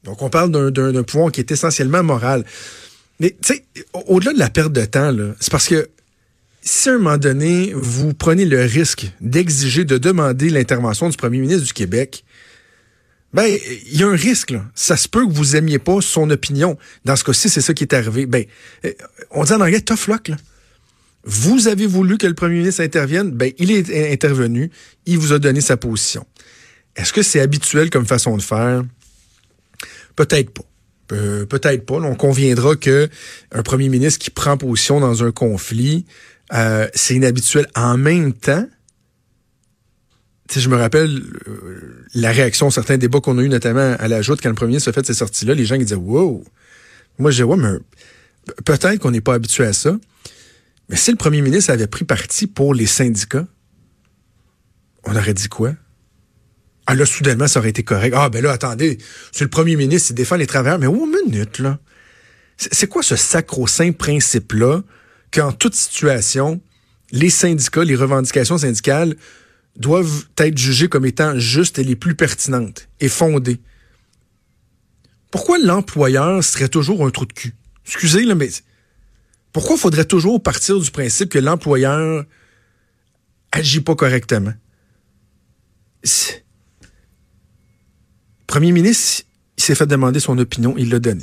Donc, 0.03 0.21
on 0.23 0.29
parle 0.31 0.71
d'un 0.71 1.03
pouvoir 1.03 1.31
qui 1.31 1.41
est 1.41 1.51
essentiellement 1.51 2.01
moral. 2.01 2.43
Mais 3.21 3.37
tu 3.39 3.53
sais, 3.53 3.65
au-delà 4.07 4.33
de 4.33 4.39
la 4.39 4.49
perte 4.49 4.73
de 4.73 4.83
temps, 4.83 5.15
c'est 5.39 5.51
parce 5.51 5.67
que 5.67 5.87
si 6.63 6.89
à 6.89 6.93
un 6.93 6.97
moment 6.97 7.19
donné, 7.19 7.71
vous 7.75 8.15
prenez 8.15 8.45
le 8.45 8.61
risque 8.61 9.11
d'exiger, 9.21 9.85
de 9.85 9.99
demander 9.99 10.49
l'intervention 10.49 11.07
du 11.07 11.15
premier 11.15 11.37
ministre 11.37 11.63
du 11.63 11.73
Québec, 11.73 12.25
ben, 13.31 13.45
il 13.45 13.99
y 13.99 14.03
a 14.03 14.07
un 14.07 14.15
risque, 14.15 14.49
là. 14.49 14.65
Ça 14.73 14.97
se 14.97 15.07
peut 15.07 15.27
que 15.27 15.31
vous 15.31 15.55
aimiez 15.55 15.77
pas 15.77 16.01
son 16.01 16.31
opinion. 16.31 16.79
Dans 17.05 17.15
ce 17.15 17.23
cas-ci, 17.23 17.47
c'est 17.47 17.61
ça 17.61 17.75
qui 17.75 17.83
est 17.83 17.93
arrivé. 17.93 18.25
Ben, 18.25 18.43
euh, 18.85 18.91
on 19.29 19.43
dit 19.43 19.53
en 19.53 19.61
anglais 19.61 19.81
tough 19.81 20.07
luck, 20.07 20.27
là. 20.27 20.37
Vous 21.23 21.67
avez 21.67 21.85
voulu 21.85 22.17
que 22.17 22.25
le 22.25 22.33
premier 22.33 22.57
ministre 22.57 22.81
intervienne, 22.81 23.29
ben, 23.29 23.51
il 23.59 23.69
est 23.69 24.11
intervenu, 24.11 24.71
il 25.05 25.19
vous 25.19 25.31
a 25.31 25.37
donné 25.37 25.61
sa 25.61 25.77
position. 25.77 26.25
Est-ce 26.95 27.13
que 27.13 27.21
c'est 27.21 27.39
habituel 27.39 27.91
comme 27.91 28.07
façon 28.07 28.35
de 28.35 28.41
faire? 28.41 28.83
Peut-être 30.15 30.49
pas. 30.49 30.65
Peut-être 31.45 31.85
pas. 31.85 31.95
On 31.95 32.15
conviendra 32.15 32.75
que 32.75 33.09
un 33.51 33.63
premier 33.63 33.89
ministre 33.89 34.19
qui 34.19 34.29
prend 34.29 34.57
position 34.57 34.99
dans 34.99 35.23
un 35.23 35.31
conflit, 35.31 36.05
euh, 36.53 36.87
c'est 36.93 37.15
inhabituel. 37.15 37.67
En 37.75 37.97
même 37.97 38.33
temps, 38.33 38.67
je 40.53 40.67
me 40.67 40.75
rappelle 40.75 41.21
euh, 41.47 42.05
la 42.13 42.31
réaction, 42.31 42.69
certains 42.69 42.97
débats 42.97 43.21
qu'on 43.21 43.37
a 43.37 43.41
eu 43.41 43.49
notamment 43.49 43.95
à 43.97 44.07
la 44.07 44.21
joute 44.21 44.41
quand 44.41 44.49
le 44.49 44.55
premier 44.55 44.71
ministre 44.71 44.89
a 44.89 44.93
fait 44.93 45.05
ces 45.05 45.13
sorties-là, 45.13 45.53
les 45.53 45.65
gens 45.65 45.77
qui 45.77 45.85
disaient 45.85 45.95
Wow! 45.95 46.43
Moi, 47.19 47.31
je 47.31 47.35
disais, 47.35 47.43
ouais, 47.43 47.57
mais 47.57 47.77
peut-être 48.65 48.97
qu'on 48.97 49.11
n'est 49.11 49.21
pas 49.21 49.35
habitué 49.35 49.65
à 49.65 49.73
ça. 49.73 49.97
Mais 50.89 50.95
si 50.95 51.11
le 51.11 51.17
premier 51.17 51.41
ministre 51.41 51.71
avait 51.71 51.87
pris 51.87 52.03
parti 52.03 52.47
pour 52.47 52.73
les 52.73 52.85
syndicats, 52.85 53.47
on 55.03 55.15
aurait 55.15 55.33
dit 55.33 55.47
quoi? 55.47 55.73
Ah 56.91 56.95
là, 56.95 57.05
soudainement, 57.05 57.47
ça 57.47 57.61
aurait 57.61 57.69
été 57.69 57.83
correct. 57.83 58.13
Ah 58.17 58.27
ben 58.27 58.43
là, 58.43 58.51
attendez, 58.51 58.97
c'est 59.31 59.45
le 59.45 59.49
premier 59.49 59.77
ministre, 59.77 60.11
il 60.11 60.15
défend 60.15 60.35
les 60.35 60.45
travailleurs. 60.45 60.77
Mais 60.77 60.87
oh, 60.87 61.05
minute, 61.05 61.59
là. 61.59 61.79
C'est 62.57 62.87
quoi 62.87 63.01
ce 63.01 63.15
sacro-saint 63.15 63.93
principe-là 63.93 64.81
qu'en 65.31 65.53
toute 65.53 65.73
situation, 65.73 66.59
les 67.13 67.29
syndicats, 67.29 67.85
les 67.85 67.95
revendications 67.95 68.57
syndicales 68.57 69.15
doivent 69.77 70.25
être 70.37 70.57
jugées 70.57 70.89
comme 70.89 71.05
étant 71.05 71.39
justes 71.39 71.79
et 71.79 71.85
les 71.85 71.95
plus 71.95 72.13
pertinentes 72.13 72.89
et 72.99 73.07
fondées? 73.07 73.61
Pourquoi 75.31 75.59
l'employeur 75.59 76.43
serait 76.43 76.67
toujours 76.67 77.07
un 77.07 77.09
trou 77.09 77.25
de 77.25 77.31
cul? 77.31 77.55
Excusez, 77.85 78.25
là, 78.25 78.35
mais 78.35 78.49
pourquoi 79.53 79.77
faudrait 79.77 80.03
toujours 80.03 80.43
partir 80.43 80.77
du 80.77 80.91
principe 80.91 81.29
que 81.29 81.39
l'employeur 81.39 82.25
agit 83.53 83.79
pas 83.79 83.95
correctement? 83.95 84.53
Premier 88.51 88.73
ministre, 88.73 89.23
il 89.57 89.63
s'est 89.63 89.75
fait 89.75 89.87
demander 89.87 90.19
son 90.19 90.37
opinion, 90.37 90.75
il 90.77 90.89
l'a 90.89 90.99
donné. 90.99 91.21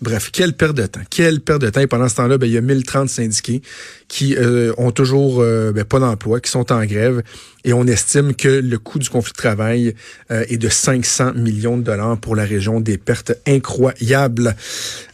Bref, 0.00 0.30
quelle 0.32 0.54
perte 0.54 0.74
de 0.74 0.86
temps. 0.86 1.02
Quelle 1.10 1.42
perte 1.42 1.60
de 1.60 1.68
temps. 1.68 1.82
Et 1.82 1.86
pendant 1.86 2.08
ce 2.08 2.14
temps-là, 2.14 2.38
ben, 2.38 2.46
il 2.46 2.54
y 2.54 2.56
a 2.56 2.62
1030 2.62 3.10
syndiqués 3.10 3.60
qui 4.08 4.34
euh, 4.34 4.72
ont 4.78 4.90
toujours 4.90 5.42
euh, 5.42 5.72
ben, 5.72 5.84
pas 5.84 5.98
d'emploi, 5.98 6.40
qui 6.40 6.50
sont 6.50 6.72
en 6.72 6.86
grève. 6.86 7.22
Et 7.64 7.74
on 7.74 7.86
estime 7.86 8.34
que 8.34 8.48
le 8.48 8.78
coût 8.78 8.98
du 8.98 9.10
conflit 9.10 9.32
de 9.32 9.36
travail 9.36 9.94
euh, 10.30 10.46
est 10.48 10.56
de 10.56 10.70
500 10.70 11.34
millions 11.34 11.76
de 11.76 11.82
dollars 11.82 12.16
pour 12.16 12.34
la 12.34 12.46
région. 12.46 12.80
Des 12.80 12.96
pertes 12.96 13.34
incroyables. 13.46 14.56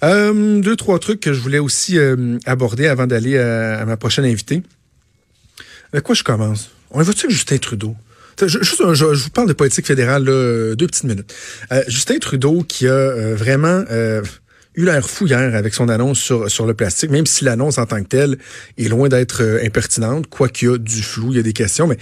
deux, 0.00 0.76
trois 0.76 1.00
trucs 1.00 1.18
que 1.18 1.32
je 1.32 1.40
voulais 1.40 1.58
aussi 1.58 1.98
aborder 2.46 2.86
avant 2.86 3.08
d'aller 3.08 3.38
à, 3.38 3.84
ma 3.86 3.96
prochaine 3.96 4.24
invitée. 4.24 4.62
Avec 5.92 6.04
quoi 6.04 6.14
je 6.14 6.22
commence? 6.22 6.70
On 6.92 7.00
évoque 7.00 7.28
Justin 7.28 7.58
Trudeau? 7.58 7.96
Je, 8.40 9.04
vous 9.14 9.30
parle 9.30 9.48
de 9.48 9.52
politique 9.52 9.86
fédérale, 9.86 10.24
là, 10.24 10.74
deux 10.74 10.86
petites 10.86 11.04
minutes. 11.04 11.34
Justin 11.88 12.18
Trudeau 12.18 12.64
qui 12.66 12.88
a 12.88 13.34
vraiment 13.34 13.84
eu 14.74 14.84
l'air 14.84 15.08
fou 15.08 15.26
hier 15.26 15.54
avec 15.54 15.74
son 15.74 15.88
annonce 15.88 16.18
sur, 16.18 16.50
sur 16.50 16.66
le 16.66 16.74
plastique, 16.74 17.10
même 17.10 17.26
si 17.26 17.44
l'annonce 17.44 17.78
en 17.78 17.86
tant 17.86 18.02
que 18.02 18.08
telle 18.08 18.38
est 18.76 18.88
loin 18.88 19.08
d'être 19.08 19.42
euh, 19.42 19.64
impertinente, 19.64 20.28
quoi 20.28 20.48
qu'il 20.48 20.68
y 20.68 20.72
a 20.72 20.78
du 20.78 21.02
flou, 21.02 21.28
il 21.30 21.36
y 21.36 21.40
a 21.40 21.42
des 21.42 21.52
questions, 21.52 21.86
mais 21.86 21.96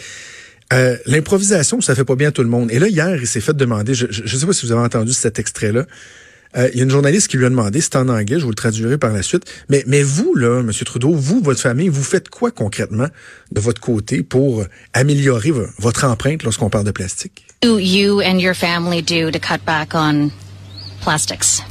euh, 0.73 0.97
l'improvisation, 1.07 1.81
ça 1.81 1.95
fait 1.95 2.05
pas 2.05 2.17
bien 2.17 2.31
tout 2.31 2.43
le 2.43 2.49
monde. 2.49 2.71
Et 2.73 2.79
là, 2.79 2.89
hier, 2.89 3.17
il 3.17 3.27
s'est 3.27 3.43
fait 3.43 3.55
demander, 3.55 3.95
je 3.95 4.07
ne 4.07 4.27
sais 4.27 4.47
pas 4.47 4.53
si 4.55 4.65
vous 4.65 4.73
avez 4.73 4.81
entendu 4.81 5.13
cet 5.13 5.39
extrait-là, 5.39 5.87
euh, 6.57 6.69
il 6.73 6.79
y 6.79 6.81
a 6.81 6.85
une 6.85 6.91
journaliste 6.91 7.29
qui 7.29 7.37
lui 7.37 7.47
a 7.47 7.51
demandé, 7.51 7.81
c'est 7.81 7.97
en 7.97 8.09
anglais, 8.09 8.39
je 8.39 8.45
vous 8.45 8.51
le 8.51 8.57
traduirai 8.57 8.99
par 8.99 9.13
la 9.13 9.23
suite, 9.23 9.45
mais, 9.69 9.85
mais 9.87 10.03
vous, 10.03 10.35
là, 10.35 10.61
M. 10.61 10.71
Trudeau, 10.85 11.13
vous, 11.13 11.41
votre 11.41 11.61
famille, 11.61 11.89
vous 11.89 12.03
faites 12.03 12.29
quoi 12.29 12.51
concrètement 12.51 13.09
de 13.51 13.61
votre 13.61 13.81
côté 13.81 14.23
pour 14.23 14.65
améliorer 14.93 15.53
votre 15.79 16.05
empreinte 16.05 16.43
lorsqu'on 16.43 16.71
parle 16.71 16.85
de 16.85 16.91
plastique? 16.91 17.47
You 17.65 18.21
and 18.21 18.41
your 18.41 18.55
family 18.55 19.03
do 19.03 19.31
to 19.31 19.39
cut 19.39 19.65
back 19.65 19.95
on 19.95 20.31
plastics? 21.03 21.63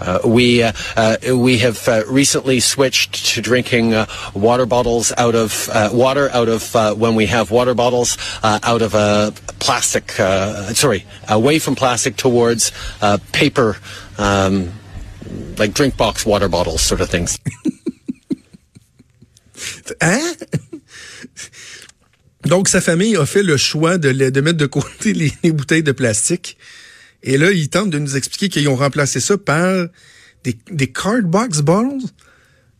Uh, 0.00 0.18
we 0.26 0.62
uh, 0.62 0.72
uh, 0.96 1.16
we 1.34 1.58
have 1.58 1.88
uh, 1.88 2.02
recently 2.06 2.60
switched 2.60 3.34
to 3.34 3.40
drinking 3.40 3.94
uh, 3.94 4.06
water 4.34 4.66
bottles 4.66 5.12
out 5.16 5.34
of 5.34 5.70
uh, 5.72 5.88
water 5.92 6.28
out 6.34 6.48
of 6.48 6.74
when 6.98 7.14
we 7.14 7.26
have 7.26 7.50
water 7.50 7.74
bottles 7.74 8.18
out 8.42 8.82
of 8.82 8.94
a 8.94 9.32
plastic. 9.58 10.10
sorry, 10.74 11.06
away 11.28 11.58
from 11.58 11.74
plastic 11.74 12.16
towards 12.16 12.72
paper, 13.32 13.76
um, 14.18 14.66
like 15.58 15.74
drink 15.74 15.96
box 15.96 16.26
water 16.26 16.48
bottles, 16.48 16.78
sort 16.78 17.00
of 17.00 17.08
things. 17.08 17.38
hein? 20.00 20.34
Donc, 22.44 22.68
sa 22.68 22.80
famille 22.80 23.16
a 23.16 23.26
fait 23.26 23.42
le 23.42 23.56
choix 23.56 23.98
de, 23.98 24.40
mettre 24.40 24.58
de 24.58 24.66
côté 24.66 25.12
les, 25.12 25.32
les 25.42 25.52
bouteilles 25.52 25.82
de 25.82 25.92
plastique 25.92 26.56
Et 27.22 27.38
là, 27.38 27.50
ils 27.50 27.68
tentent 27.68 27.90
de 27.90 27.98
nous 27.98 28.16
expliquer 28.16 28.48
qu'ils 28.48 28.68
ont 28.68 28.76
remplacé 28.76 29.20
ça 29.20 29.36
par 29.36 29.86
des, 30.44 30.56
des 30.70 30.92
cardbox 30.92 31.60
bottles, 31.60 32.04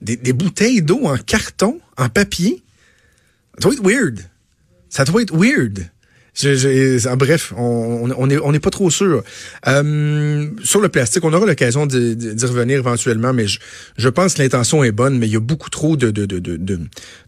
des 0.00 0.32
bouteilles 0.32 0.82
d'eau 0.82 1.06
en 1.06 1.16
carton, 1.16 1.80
en 1.96 2.08
papier. 2.08 2.62
Ça 3.54 3.62
doit 3.62 3.72
être 3.72 3.84
weird. 3.84 4.20
Ça 4.88 5.04
doit 5.04 5.22
être 5.22 5.36
weird. 5.36 5.90
Je, 6.36 7.08
en 7.08 7.16
bref, 7.16 7.52
on 7.56 8.26
n'est 8.26 8.38
on 8.38 8.52
est 8.52 8.60
pas 8.60 8.70
trop 8.70 8.90
sûr. 8.90 9.22
Euh, 9.66 10.46
sur 10.62 10.80
le 10.80 10.88
plastique, 10.88 11.24
on 11.24 11.32
aura 11.32 11.46
l'occasion 11.46 11.86
d'y 11.86 12.46
revenir 12.46 12.78
éventuellement, 12.78 13.32
mais 13.32 13.46
je, 13.46 13.58
je 13.96 14.08
pense 14.08 14.34
que 14.34 14.42
l'intention 14.42 14.84
est 14.84 14.92
bonne, 14.92 15.18
mais 15.18 15.26
il 15.26 15.32
y 15.32 15.36
a 15.36 15.40
beaucoup 15.40 15.70
trop 15.70 15.96
de, 15.96 16.10
de, 16.10 16.26
de, 16.26 16.38
de, 16.38 16.80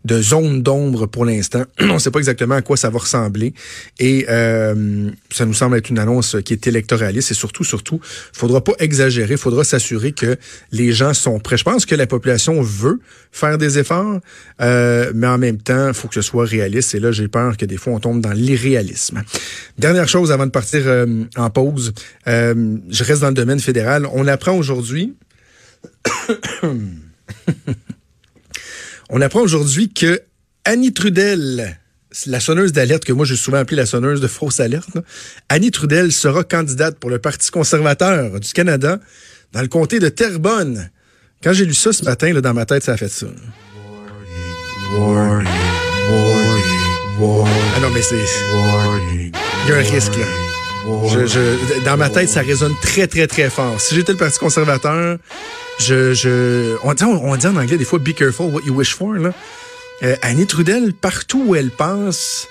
de 0.04 0.22
zones 0.22 0.62
d'ombre 0.62 1.06
pour 1.06 1.24
l'instant. 1.24 1.64
on 1.80 1.94
ne 1.94 1.98
sait 1.98 2.10
pas 2.10 2.18
exactement 2.18 2.56
à 2.56 2.62
quoi 2.62 2.76
ça 2.76 2.90
va 2.90 2.98
ressembler. 2.98 3.54
Et 3.98 4.26
euh, 4.28 5.10
ça 5.30 5.46
nous 5.46 5.54
semble 5.54 5.78
être 5.78 5.88
une 5.88 5.98
annonce 5.98 6.36
qui 6.44 6.52
est 6.52 6.66
électoraliste. 6.66 7.30
Et 7.30 7.34
surtout, 7.34 7.64
surtout, 7.64 8.00
faudra 8.32 8.62
pas 8.62 8.72
exagérer. 8.78 9.36
faudra 9.36 9.64
s'assurer 9.64 10.12
que 10.12 10.36
les 10.72 10.92
gens 10.92 11.14
sont 11.14 11.40
prêts. 11.40 11.56
Je 11.56 11.64
pense 11.64 11.86
que 11.86 11.94
la 11.94 12.06
population 12.06 12.60
veut 12.60 13.00
faire 13.32 13.58
des 13.58 13.78
efforts, 13.78 14.20
euh, 14.60 15.12
mais 15.14 15.26
en 15.26 15.38
même 15.38 15.58
temps, 15.58 15.88
il 15.88 15.94
faut 15.94 16.08
que 16.08 16.14
ce 16.14 16.22
soit 16.22 16.44
réaliste. 16.44 16.94
Et 16.94 17.00
là, 17.00 17.12
j'ai 17.12 17.28
peur 17.28 17.56
que 17.56 17.64
des 17.64 17.76
fois, 17.76 17.92
on 17.94 18.00
tombe 18.00 18.20
dans 18.20 18.32
Dernière 19.78 20.08
chose 20.08 20.32
avant 20.32 20.46
de 20.46 20.50
partir 20.50 20.82
euh, 20.86 21.24
en 21.36 21.50
pause, 21.50 21.92
euh, 22.26 22.76
je 22.88 23.04
reste 23.04 23.20
dans 23.20 23.28
le 23.28 23.34
domaine 23.34 23.60
fédéral. 23.60 24.06
On 24.12 24.26
apprend 24.26 24.52
aujourd'hui, 24.52 25.14
on 29.10 29.20
apprend 29.20 29.40
aujourd'hui 29.40 29.92
que 29.92 30.22
Annie 30.64 30.92
Trudel, 30.92 31.78
la 32.26 32.40
sonneuse 32.40 32.72
d'alerte 32.72 33.04
que 33.04 33.12
moi 33.12 33.24
j'ai 33.24 33.36
souvent 33.36 33.58
appelée 33.58 33.76
la 33.76 33.86
sonneuse 33.86 34.20
de 34.20 34.28
fausse 34.28 34.60
alerte, 34.60 34.98
Annie 35.48 35.70
Trudel 35.70 36.12
sera 36.12 36.44
candidate 36.44 36.98
pour 36.98 37.10
le 37.10 37.18
Parti 37.18 37.50
conservateur 37.50 38.40
du 38.40 38.52
Canada 38.52 39.00
dans 39.52 39.62
le 39.62 39.68
comté 39.68 39.98
de 39.98 40.08
Terrebonne. 40.08 40.90
Quand 41.42 41.52
j'ai 41.52 41.64
lu 41.64 41.74
ça 41.74 41.92
ce 41.92 42.04
matin, 42.04 42.32
dans 42.40 42.54
ma 42.54 42.66
tête, 42.66 42.82
ça 42.82 42.92
a 42.92 42.96
fait 42.96 43.08
ça. 43.08 43.26
Ah 47.20 47.80
non, 47.80 47.90
mais 47.92 48.02
c'est. 48.02 48.16
Il 48.16 49.32
y 49.68 49.72
a 49.72 49.76
un 49.76 49.82
risque, 49.82 50.16
là. 50.16 50.26
Je, 51.26 51.84
dans 51.84 51.96
ma 51.96 52.08
tête, 52.08 52.28
ça 52.28 52.40
résonne 52.42 52.74
très, 52.80 53.06
très, 53.08 53.26
très 53.26 53.50
fort. 53.50 53.80
Si 53.80 53.94
j'étais 53.94 54.12
le 54.12 54.18
Parti 54.18 54.38
conservateur, 54.38 55.18
je, 55.80 56.14
je, 56.14 56.76
on, 56.84 56.94
dit, 56.94 57.04
on, 57.04 57.36
dit 57.36 57.46
en 57.46 57.56
anglais 57.56 57.76
des 57.76 57.84
fois, 57.84 57.98
be 57.98 58.12
careful 58.12 58.46
what 58.46 58.62
you 58.64 58.74
wish 58.74 58.94
for. 58.94 59.12
Là. 59.14 59.32
Euh, 60.04 60.16
Annie 60.22 60.46
Trudel, 60.46 60.94
partout 60.94 61.44
où 61.48 61.54
elle 61.56 61.70
passe, 61.70 62.46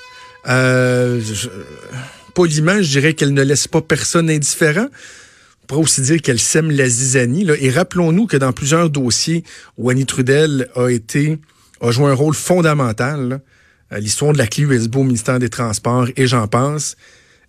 euh, 0.49 1.21
je, 1.21 1.47
poliment, 2.35 2.81
je 2.81 2.89
dirais 2.89 3.13
qu'elle 3.13 3.33
ne 3.33 3.43
laisse 3.43 3.67
pas 3.67 3.81
personne 3.81 4.29
indifférent. 4.29 4.87
On 5.63 5.67
pourrait 5.67 5.81
aussi 5.81 6.01
dire 6.01 6.21
qu'elle 6.21 6.39
sème 6.39 6.71
la 6.71 6.87
zizanie. 6.87 7.45
Là. 7.45 7.55
Et 7.59 7.69
rappelons-nous 7.69 8.27
que 8.27 8.37
dans 8.37 8.51
plusieurs 8.51 8.89
dossiers 8.89 9.43
où 9.77 9.89
Annie 9.89 10.05
Trudel 10.05 10.69
a 10.75 10.89
été, 10.89 11.39
a 11.81 11.91
joué 11.91 12.11
un 12.11 12.13
rôle 12.13 12.35
fondamental, 12.35 13.29
là, 13.29 13.39
l'histoire 13.91 14.33
de 14.33 14.37
la 14.37 14.47
clé 14.47 14.63
USB 14.63 14.97
au 14.97 15.03
ministère 15.03 15.39
des 15.39 15.49
Transports 15.49 16.07
et 16.15 16.27
j'en 16.27 16.47
pense. 16.47 16.95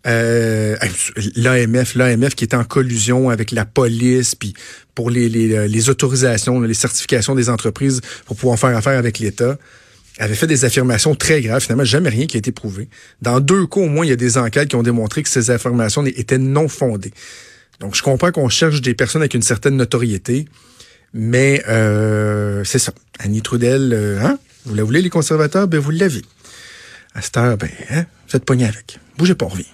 Euh, 0.06 0.76
L'AMF, 1.34 1.96
l'AMF 1.96 2.34
qui 2.34 2.44
était 2.44 2.56
en 2.56 2.64
collusion 2.64 3.30
avec 3.30 3.50
la 3.50 3.64
police, 3.64 4.34
puis 4.34 4.54
pour 4.94 5.10
les, 5.10 5.28
les, 5.28 5.54
euh, 5.54 5.66
les 5.66 5.90
autorisations, 5.90 6.60
les 6.60 6.74
certifications 6.74 7.34
des 7.34 7.50
entreprises 7.50 8.00
pour 8.24 8.36
pouvoir 8.36 8.58
faire 8.58 8.76
affaire 8.76 8.98
avec 8.98 9.18
l'État, 9.18 9.58
avait 10.18 10.34
fait 10.34 10.46
des 10.46 10.64
affirmations 10.64 11.14
très 11.14 11.40
graves. 11.40 11.62
Finalement, 11.62 11.84
jamais 11.84 12.08
rien 12.08 12.26
qui 12.26 12.36
a 12.36 12.38
été 12.38 12.52
prouvé. 12.52 12.88
Dans 13.22 13.40
deux 13.40 13.66
cas, 13.66 13.80
au 13.80 13.88
moins, 13.88 14.04
il 14.04 14.08
y 14.08 14.12
a 14.12 14.16
des 14.16 14.38
enquêtes 14.38 14.68
qui 14.68 14.76
ont 14.76 14.82
démontré 14.82 15.22
que 15.22 15.28
ces 15.28 15.50
affirmations 15.50 16.04
étaient 16.04 16.38
non 16.38 16.68
fondées. 16.68 17.12
Donc, 17.80 17.94
je 17.94 18.02
comprends 18.02 18.32
qu'on 18.32 18.48
cherche 18.48 18.80
des 18.80 18.94
personnes 18.94 19.22
avec 19.22 19.34
une 19.34 19.42
certaine 19.42 19.76
notoriété, 19.76 20.46
mais 21.14 21.62
euh, 21.68 22.64
c'est 22.64 22.80
ça. 22.80 22.92
Annie 23.20 23.42
Trudel, 23.42 23.92
euh, 23.92 24.20
hein? 24.20 24.38
Vous 24.68 24.74
la 24.74 24.84
voulez, 24.84 25.00
les 25.00 25.08
conservateurs? 25.08 25.66
Ben, 25.66 25.80
vous 25.80 25.90
l'avez. 25.90 26.22
À 27.14 27.22
cette 27.22 27.38
heure, 27.38 27.56
ben, 27.56 27.70
hein, 27.90 28.04
vous 28.28 28.36
êtes 28.36 28.44
pogné 28.44 28.66
avec. 28.66 29.00
Bougez 29.16 29.34
pas, 29.34 29.46
on 29.46 29.48
revient. 29.48 29.64